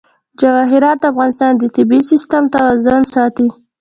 جواهرات 0.39 0.97
د 0.99 1.03
افغانستان 1.13 1.51
د 1.57 1.63
طبعي 1.75 2.01
سیسټم 2.09 2.43
توازن 2.55 3.01
ساتي. 3.15 3.47